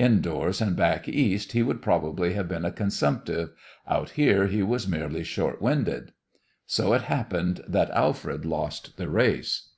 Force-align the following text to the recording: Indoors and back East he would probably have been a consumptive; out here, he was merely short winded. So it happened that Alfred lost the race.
Indoors 0.00 0.60
and 0.60 0.74
back 0.74 1.06
East 1.08 1.52
he 1.52 1.62
would 1.62 1.80
probably 1.80 2.32
have 2.32 2.48
been 2.48 2.64
a 2.64 2.72
consumptive; 2.72 3.50
out 3.86 4.10
here, 4.18 4.48
he 4.48 4.60
was 4.60 4.88
merely 4.88 5.22
short 5.22 5.62
winded. 5.62 6.10
So 6.66 6.94
it 6.94 7.02
happened 7.02 7.60
that 7.68 7.92
Alfred 7.92 8.44
lost 8.44 8.96
the 8.96 9.08
race. 9.08 9.68